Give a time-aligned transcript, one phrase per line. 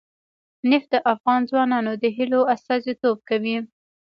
[0.69, 3.57] نفت د افغان ځوانانو د هیلو استازیتوب کوي.